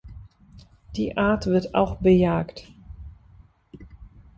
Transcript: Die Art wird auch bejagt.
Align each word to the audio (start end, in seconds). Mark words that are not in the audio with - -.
Die 0.95 1.15
Art 1.15 1.45
wird 1.45 1.75
auch 1.75 1.97
bejagt. 1.97 2.63